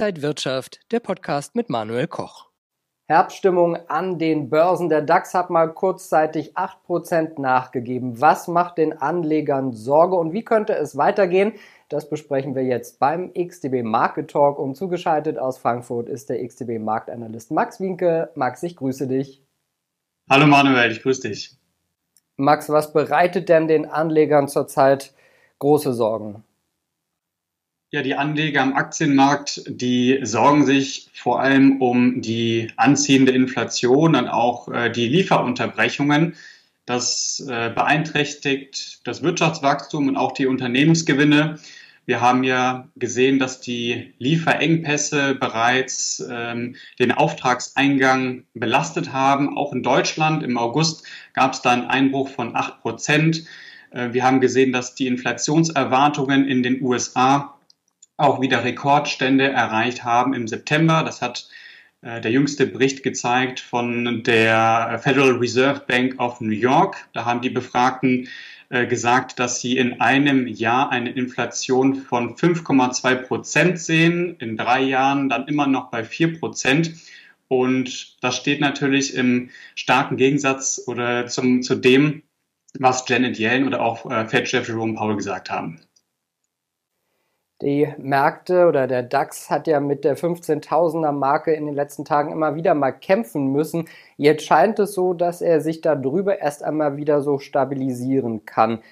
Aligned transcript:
Inside 0.00 0.22
Wirtschaft, 0.22 0.80
der 0.92 1.00
Podcast 1.00 1.54
mit 1.54 1.68
Manuel 1.68 2.06
Koch. 2.06 2.48
Herbststimmung 3.04 3.76
an 3.90 4.18
den 4.18 4.48
Börsen. 4.48 4.88
Der 4.88 5.02
DAX 5.02 5.34
hat 5.34 5.50
mal 5.50 5.74
kurzzeitig 5.74 6.56
8% 6.56 7.38
nachgegeben. 7.38 8.18
Was 8.18 8.48
macht 8.48 8.78
den 8.78 8.94
Anlegern 8.94 9.74
Sorge 9.74 10.16
und 10.16 10.32
wie 10.32 10.42
könnte 10.42 10.74
es 10.74 10.96
weitergehen? 10.96 11.52
Das 11.90 12.08
besprechen 12.08 12.54
wir 12.54 12.64
jetzt 12.64 12.98
beim 12.98 13.30
XTB 13.34 13.82
Market 13.82 14.30
Talk 14.30 14.58
und 14.58 14.74
zugeschaltet 14.74 15.38
aus 15.38 15.58
Frankfurt 15.58 16.08
ist 16.08 16.30
der 16.30 16.46
XTB 16.46 16.78
Marktanalyst 16.78 17.50
Max 17.50 17.78
Winke. 17.78 18.30
Max, 18.36 18.62
ich 18.62 18.76
grüße 18.76 19.06
dich. 19.06 19.42
Hallo 20.30 20.46
Manuel, 20.46 20.92
ich 20.92 21.02
grüße 21.02 21.28
dich. 21.28 21.58
Max, 22.38 22.70
was 22.70 22.94
bereitet 22.94 23.50
denn 23.50 23.68
den 23.68 23.84
Anlegern 23.84 24.48
zurzeit 24.48 25.12
große 25.58 25.92
Sorgen? 25.92 26.42
Ja, 27.92 28.02
die 28.02 28.14
Anleger 28.14 28.62
am 28.62 28.74
Aktienmarkt, 28.74 29.62
die 29.66 30.20
sorgen 30.22 30.64
sich 30.64 31.10
vor 31.12 31.40
allem 31.40 31.82
um 31.82 32.22
die 32.22 32.70
anziehende 32.76 33.32
Inflation 33.32 34.14
und 34.14 34.28
auch 34.28 34.68
äh, 34.68 34.90
die 34.90 35.08
Lieferunterbrechungen. 35.08 36.36
Das 36.86 37.44
äh, 37.48 37.70
beeinträchtigt 37.74 39.00
das 39.04 39.24
Wirtschaftswachstum 39.24 40.06
und 40.06 40.16
auch 40.16 40.30
die 40.30 40.46
Unternehmensgewinne. 40.46 41.58
Wir 42.06 42.20
haben 42.20 42.44
ja 42.44 42.86
gesehen, 42.94 43.40
dass 43.40 43.60
die 43.60 44.14
Lieferengpässe 44.18 45.34
bereits 45.34 46.24
ähm, 46.30 46.76
den 47.00 47.10
Auftragseingang 47.10 48.44
belastet 48.54 49.12
haben. 49.12 49.58
Auch 49.58 49.72
in 49.72 49.82
Deutschland 49.82 50.44
im 50.44 50.58
August 50.58 51.04
gab 51.32 51.54
es 51.54 51.62
da 51.62 51.72
einen 51.72 51.86
Einbruch 51.86 52.28
von 52.28 52.54
acht 52.54 52.82
Prozent. 52.82 53.46
Äh, 53.90 54.12
wir 54.12 54.22
haben 54.22 54.40
gesehen, 54.40 54.70
dass 54.70 54.94
die 54.94 55.08
Inflationserwartungen 55.08 56.46
in 56.46 56.62
den 56.62 56.80
USA 56.82 57.56
auch 58.20 58.40
wieder 58.40 58.64
Rekordstände 58.64 59.50
erreicht 59.50 60.04
haben 60.04 60.34
im 60.34 60.46
September. 60.48 61.02
Das 61.04 61.22
hat 61.22 61.48
äh, 62.02 62.20
der 62.20 62.30
jüngste 62.30 62.66
Bericht 62.66 63.02
gezeigt 63.02 63.60
von 63.60 64.22
der 64.24 65.00
Federal 65.02 65.32
Reserve 65.32 65.82
Bank 65.86 66.20
of 66.20 66.40
New 66.40 66.50
York. 66.50 67.08
Da 67.12 67.24
haben 67.24 67.40
die 67.40 67.50
Befragten 67.50 68.28
äh, 68.70 68.86
gesagt, 68.86 69.40
dass 69.40 69.60
sie 69.60 69.76
in 69.76 70.00
einem 70.00 70.46
Jahr 70.46 70.92
eine 70.92 71.10
Inflation 71.10 71.96
von 71.96 72.36
5,2 72.36 73.16
Prozent 73.16 73.80
sehen, 73.80 74.36
in 74.38 74.56
drei 74.56 74.80
Jahren 74.80 75.28
dann 75.28 75.48
immer 75.48 75.66
noch 75.66 75.90
bei 75.90 76.04
4 76.04 76.38
Prozent. 76.38 76.94
Und 77.48 78.22
das 78.22 78.36
steht 78.36 78.60
natürlich 78.60 79.14
im 79.16 79.50
starken 79.74 80.16
Gegensatz 80.16 80.80
oder 80.86 81.26
zum, 81.26 81.62
zu 81.62 81.74
dem, 81.74 82.22
was 82.78 83.08
Janet 83.08 83.40
Yellen 83.40 83.66
oder 83.66 83.80
auch 83.80 84.08
äh, 84.08 84.28
Fed-Chef 84.28 84.68
Jerome 84.68 84.94
Powell 84.94 85.16
gesagt 85.16 85.50
haben. 85.50 85.80
Die 87.62 87.92
Märkte 87.98 88.66
oder 88.66 88.86
der 88.86 89.02
DAX 89.02 89.50
hat 89.50 89.66
ja 89.66 89.80
mit 89.80 90.04
der 90.04 90.16
15.000er 90.16 91.12
Marke 91.12 91.52
in 91.52 91.66
den 91.66 91.74
letzten 91.74 92.06
Tagen 92.06 92.32
immer 92.32 92.54
wieder 92.54 92.74
mal 92.74 92.92
kämpfen 92.92 93.52
müssen. 93.52 93.86
Jetzt 94.16 94.46
scheint 94.46 94.78
es 94.78 94.94
so, 94.94 95.12
dass 95.12 95.42
er 95.42 95.60
sich 95.60 95.82
darüber 95.82 96.38
erst 96.38 96.62
einmal 96.62 96.96
wieder 96.96 97.20
so 97.20 97.38
stabilisieren 97.38 98.46
kann. 98.46 98.82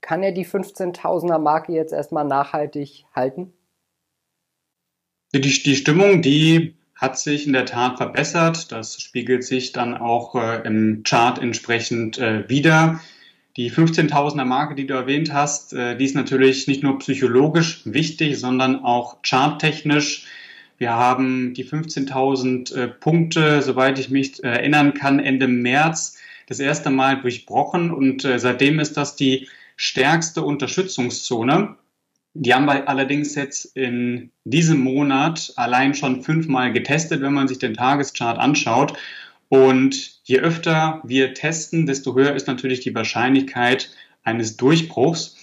Kann 0.00 0.24
er 0.24 0.32
die 0.32 0.46
15.000er 0.46 1.38
Marke 1.38 1.72
jetzt 1.72 1.92
erstmal 1.92 2.24
nachhaltig 2.24 3.04
halten? 3.14 3.52
Die, 5.32 5.40
die 5.40 5.76
Stimmung, 5.76 6.22
die 6.22 6.74
hat 6.96 7.16
sich 7.16 7.46
in 7.46 7.52
der 7.52 7.64
Tat 7.64 7.96
verbessert. 7.96 8.72
Das 8.72 9.00
spiegelt 9.00 9.44
sich 9.44 9.72
dann 9.72 9.96
auch 9.96 10.34
äh, 10.34 10.62
im 10.66 11.02
Chart 11.04 11.38
entsprechend 11.38 12.18
äh, 12.18 12.48
wieder. 12.48 13.00
Die 13.60 13.70
15.000er 13.70 14.46
Marke, 14.46 14.74
die 14.74 14.86
du 14.86 14.94
erwähnt 14.94 15.34
hast, 15.34 15.74
äh, 15.74 15.94
die 15.94 16.06
ist 16.06 16.14
natürlich 16.14 16.66
nicht 16.66 16.82
nur 16.82 16.98
psychologisch 16.98 17.82
wichtig, 17.84 18.38
sondern 18.38 18.82
auch 18.82 19.18
charttechnisch. 19.22 20.24
Wir 20.78 20.92
haben 20.92 21.52
die 21.52 21.66
15.000 21.66 22.74
äh, 22.74 22.88
Punkte, 22.88 23.60
soweit 23.60 23.98
ich 23.98 24.08
mich 24.08 24.42
äh, 24.42 24.46
erinnern 24.46 24.94
kann, 24.94 25.20
Ende 25.20 25.46
März 25.46 26.16
das 26.46 26.58
erste 26.58 26.88
Mal 26.88 27.20
durchbrochen 27.20 27.90
und 27.90 28.22
seitdem 28.22 28.80
ist 28.80 28.96
das 28.96 29.14
die 29.14 29.46
stärkste 29.76 30.42
Unterstützungszone. 30.42 31.76
Die 32.32 32.54
haben 32.54 32.64
wir 32.64 32.88
allerdings 32.88 33.34
jetzt 33.34 33.76
in 33.76 34.30
diesem 34.44 34.80
Monat 34.80 35.52
allein 35.56 35.94
schon 35.94 36.22
fünfmal 36.22 36.72
getestet, 36.72 37.20
wenn 37.20 37.34
man 37.34 37.46
sich 37.46 37.58
den 37.58 37.74
Tageschart 37.74 38.38
anschaut. 38.38 38.96
Und 39.50 40.20
je 40.22 40.38
öfter 40.38 41.00
wir 41.02 41.34
testen, 41.34 41.84
desto 41.84 42.14
höher 42.14 42.36
ist 42.36 42.46
natürlich 42.46 42.80
die 42.80 42.94
Wahrscheinlichkeit 42.94 43.90
eines 44.22 44.56
Durchbruchs. 44.56 45.36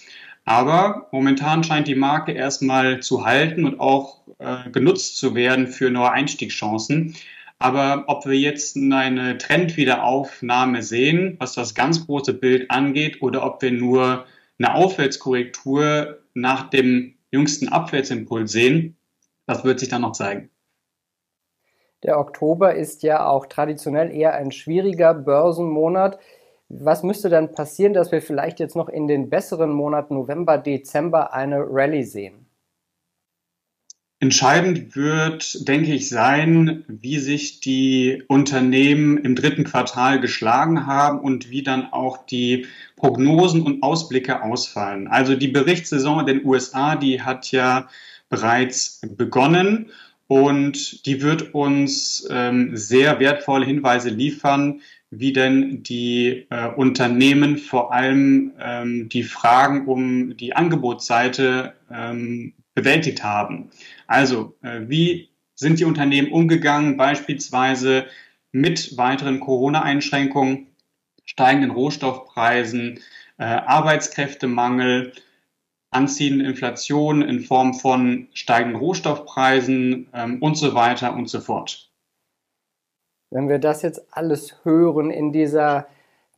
Aber 0.46 1.08
momentan 1.12 1.62
scheint 1.62 1.88
die 1.88 1.94
Marke 1.94 2.32
erstmal 2.32 3.00
zu 3.00 3.26
halten 3.26 3.66
und 3.66 3.80
auch 3.80 4.22
äh, 4.38 4.70
genutzt 4.70 5.18
zu 5.18 5.34
werden 5.34 5.66
für 5.66 5.90
neue 5.90 6.10
Einstiegschancen. 6.10 7.16
Aber 7.58 8.04
ob 8.06 8.24
wir 8.24 8.38
jetzt 8.38 8.78
eine 8.78 9.36
Trendwiederaufnahme 9.36 10.82
sehen, 10.82 11.36
was 11.38 11.52
das 11.52 11.74
ganz 11.74 12.06
große 12.06 12.32
Bild 12.32 12.70
angeht, 12.70 13.20
oder 13.20 13.44
ob 13.44 13.60
wir 13.60 13.72
nur 13.72 14.24
eine 14.58 14.74
Aufwärtskorrektur 14.74 16.20
nach 16.32 16.70
dem 16.70 17.16
jüngsten 17.30 17.68
Abwärtsimpuls 17.68 18.50
sehen, 18.50 18.96
das 19.44 19.64
wird 19.64 19.80
sich 19.80 19.90
dann 19.90 20.00
noch 20.00 20.12
zeigen. 20.12 20.48
Der 22.04 22.18
Oktober 22.18 22.74
ist 22.74 23.02
ja 23.02 23.26
auch 23.26 23.46
traditionell 23.46 24.12
eher 24.12 24.34
ein 24.34 24.52
schwieriger 24.52 25.14
Börsenmonat. 25.14 26.18
Was 26.68 27.02
müsste 27.02 27.28
dann 27.28 27.52
passieren, 27.52 27.92
dass 27.92 28.12
wir 28.12 28.22
vielleicht 28.22 28.60
jetzt 28.60 28.76
noch 28.76 28.88
in 28.88 29.08
den 29.08 29.30
besseren 29.30 29.70
Monaten 29.70 30.14
November, 30.14 30.58
Dezember 30.58 31.32
eine 31.32 31.64
Rallye 31.68 32.04
sehen? 32.04 32.46
Entscheidend 34.20 34.96
wird, 34.96 35.68
denke 35.68 35.94
ich, 35.94 36.08
sein, 36.08 36.84
wie 36.88 37.18
sich 37.18 37.60
die 37.60 38.24
Unternehmen 38.26 39.16
im 39.18 39.36
dritten 39.36 39.62
Quartal 39.62 40.20
geschlagen 40.20 40.86
haben 40.86 41.20
und 41.20 41.50
wie 41.50 41.62
dann 41.62 41.92
auch 41.92 42.26
die 42.26 42.66
Prognosen 42.96 43.62
und 43.62 43.84
Ausblicke 43.84 44.42
ausfallen. 44.42 45.06
Also 45.06 45.36
die 45.36 45.46
Berichtssaison 45.46 46.20
in 46.20 46.26
den 46.26 46.44
USA, 46.44 46.96
die 46.96 47.22
hat 47.22 47.52
ja 47.52 47.88
bereits 48.28 49.00
begonnen 49.16 49.90
und 50.28 51.06
die 51.06 51.22
wird 51.22 51.54
uns 51.54 52.28
ähm, 52.30 52.76
sehr 52.76 53.18
wertvolle 53.18 53.66
Hinweise 53.66 54.10
liefern, 54.10 54.82
wie 55.10 55.32
denn 55.32 55.82
die 55.82 56.46
äh, 56.50 56.68
Unternehmen 56.68 57.56
vor 57.56 57.92
allem 57.92 58.52
ähm, 58.60 59.08
die 59.08 59.22
Fragen 59.22 59.86
um 59.86 60.36
die 60.36 60.54
Angebotsseite 60.54 61.72
ähm, 61.90 62.52
bewältigt 62.74 63.24
haben. 63.24 63.70
Also, 64.06 64.54
äh, 64.62 64.82
wie 64.86 65.30
sind 65.54 65.80
die 65.80 65.86
Unternehmen 65.86 66.30
umgegangen, 66.30 66.98
beispielsweise 66.98 68.06
mit 68.52 68.98
weiteren 68.98 69.40
Corona-Einschränkungen, 69.40 70.68
steigenden 71.24 71.70
Rohstoffpreisen, 71.70 73.00
äh, 73.38 73.44
Arbeitskräftemangel, 73.44 75.12
anziehende 75.90 76.44
Inflation 76.44 77.22
in 77.22 77.40
Form 77.40 77.74
von 77.74 78.28
steigenden 78.34 78.80
Rohstoffpreisen 78.80 80.08
ähm, 80.12 80.42
und 80.42 80.56
so 80.56 80.74
weiter 80.74 81.14
und 81.14 81.28
so 81.28 81.40
fort. 81.40 81.90
Wenn 83.30 83.48
wir 83.48 83.58
das 83.58 83.82
jetzt 83.82 84.06
alles 84.10 84.56
hören 84.64 85.10
in 85.10 85.32
dieser 85.32 85.86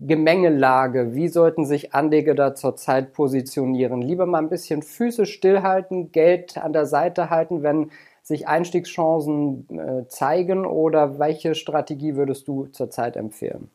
Gemengelage, 0.00 1.14
wie 1.14 1.28
sollten 1.28 1.64
sich 1.64 1.94
Anleger 1.94 2.34
da 2.34 2.54
zurzeit 2.54 3.12
positionieren? 3.12 4.02
Lieber 4.02 4.26
mal 4.26 4.38
ein 4.38 4.48
bisschen 4.48 4.82
Füße 4.82 5.26
stillhalten, 5.26 6.10
Geld 6.10 6.56
an 6.56 6.72
der 6.72 6.86
Seite 6.86 7.28
halten, 7.30 7.62
wenn 7.62 7.90
sich 8.22 8.48
Einstiegschancen 8.48 9.66
äh, 9.78 10.08
zeigen 10.08 10.64
oder 10.64 11.18
welche 11.18 11.54
Strategie 11.54 12.16
würdest 12.16 12.48
du 12.48 12.66
zurzeit 12.66 13.16
empfehlen? 13.16 13.70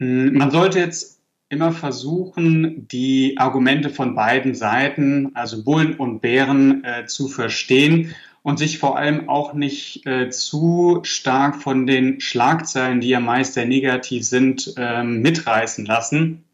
Hm, 0.00 0.34
man 0.34 0.50
sollte 0.50 0.78
jetzt 0.78 1.17
immer 1.48 1.72
versuchen, 1.72 2.86
die 2.88 3.36
Argumente 3.38 3.90
von 3.90 4.14
beiden 4.14 4.54
Seiten, 4.54 5.30
also 5.34 5.64
Bullen 5.64 5.94
und 5.94 6.20
Bären, 6.20 6.84
äh, 6.84 7.06
zu 7.06 7.28
verstehen 7.28 8.14
und 8.42 8.58
sich 8.58 8.78
vor 8.78 8.98
allem 8.98 9.28
auch 9.28 9.54
nicht 9.54 10.06
äh, 10.06 10.30
zu 10.30 11.00
stark 11.02 11.56
von 11.56 11.86
den 11.86 12.20
Schlagzeilen, 12.20 13.00
die 13.00 13.08
ja 13.08 13.20
meist 13.20 13.54
sehr 13.54 13.66
negativ 13.66 14.24
sind, 14.26 14.74
äh, 14.76 15.02
mitreißen 15.02 15.86
lassen. 15.86 16.44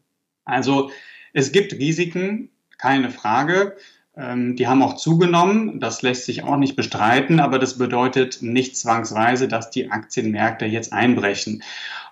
Also 0.45 0.91
es 1.33 1.51
gibt 1.51 1.73
Risiken, 1.73 2.49
keine 2.77 3.09
Frage. 3.09 3.75
Ähm, 4.15 4.55
die 4.55 4.67
haben 4.67 4.81
auch 4.81 4.95
zugenommen, 4.95 5.79
das 5.79 6.01
lässt 6.01 6.25
sich 6.25 6.43
auch 6.43 6.57
nicht 6.57 6.77
bestreiten, 6.77 7.41
aber 7.41 7.59
das 7.59 7.77
bedeutet 7.77 8.41
nicht 8.41 8.77
zwangsweise, 8.77 9.49
dass 9.49 9.71
die 9.71 9.91
Aktienmärkte 9.91 10.65
jetzt 10.65 10.93
einbrechen. 10.93 11.63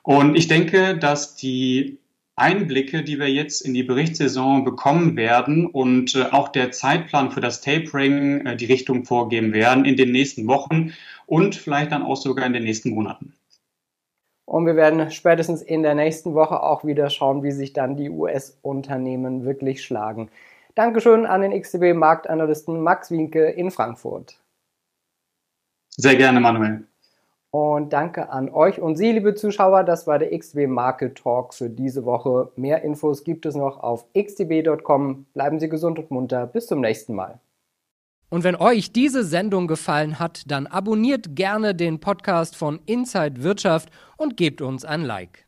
Und 0.01 0.36
ich 0.36 0.50
denke, 0.50 0.97
dass 0.97 1.36
die 1.36 2.00
Einblicke, 2.35 3.03
die 3.03 3.19
wir 3.19 3.30
jetzt 3.30 3.62
in 3.62 3.74
die 3.74 3.83
Berichtssaison 3.83 4.63
bekommen 4.63 5.15
werden 5.15 5.68
und 5.68 6.15
äh, 6.15 6.24
auch 6.31 6.50
der 6.50 6.71
Zeitplan 6.71 7.31
für 7.31 7.41
das 7.41 7.62
Tapering 7.62 8.45
äh, 8.45 8.56
die 8.56 8.65
Richtung 8.65 9.06
vorgeben 9.06 9.53
werden 9.53 9.85
in 9.85 9.97
den 9.97 10.12
nächsten 10.12 10.47
Wochen 10.47 10.94
und 11.27 11.56
vielleicht 11.56 11.91
dann 11.91 12.01
auch 12.01 12.18
sogar 12.18 12.45
in 12.45 12.53
den 12.53 12.63
nächsten 12.63 12.89
Monaten. 12.89 13.33
Und 14.45 14.65
wir 14.65 14.75
werden 14.75 15.09
spätestens 15.12 15.62
in 15.62 15.83
der 15.83 15.95
nächsten 15.95 16.33
Woche 16.33 16.62
auch 16.62 16.83
wieder 16.83 17.09
schauen, 17.09 17.44
wie 17.44 17.51
sich 17.51 17.74
dann 17.74 17.95
die 17.95 18.09
US-Unternehmen 18.09 19.45
wirklich 19.45 19.83
schlagen. 19.83 20.29
Dankeschön 20.75 21.25
an 21.25 21.41
den 21.41 21.59
XTB 21.59 21.94
Marktanalysten 21.94 22.81
Max 22.81 23.12
Winke 23.12 23.45
in 23.45 23.69
Frankfurt. 23.69 24.39
Sehr 25.95 26.15
gerne, 26.15 26.39
Manuel. 26.39 26.88
Und 27.55 27.94
danke 27.94 28.31
an 28.31 28.50
euch 28.50 28.81
und 28.81 28.95
Sie, 28.95 29.11
liebe 29.11 29.35
Zuschauer. 29.35 29.83
Das 29.83 30.07
war 30.07 30.17
der 30.17 30.35
XTB 30.35 30.65
Market 30.67 31.19
Talk 31.19 31.53
für 31.53 31.69
diese 31.69 32.03
Woche. 32.03 32.51
Mehr 32.55 32.81
Infos 32.81 33.23
gibt 33.23 33.45
es 33.45 33.53
noch 33.53 33.83
auf 33.83 34.05
xtb.com. 34.13 35.27
Bleiben 35.35 35.59
Sie 35.59 35.69
gesund 35.69 36.00
und 36.00 36.09
munter. 36.09 36.47
Bis 36.47 36.65
zum 36.65 36.81
nächsten 36.81 37.13
Mal. 37.13 37.39
Und 38.31 38.44
wenn 38.44 38.55
euch 38.55 38.91
diese 38.91 39.23
Sendung 39.23 39.67
gefallen 39.67 40.17
hat, 40.17 40.50
dann 40.50 40.65
abonniert 40.65 41.35
gerne 41.35 41.75
den 41.75 42.00
Podcast 42.00 42.55
von 42.55 42.79
Inside 42.88 43.44
Wirtschaft 43.44 43.91
und 44.17 44.35
gebt 44.35 44.59
uns 44.59 44.83
ein 44.83 45.03
Like. 45.03 45.43